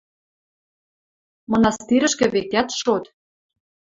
Мынастирӹшкӹ, 1.49 2.25
векӓт, 2.33 2.69
шот. 2.79 3.03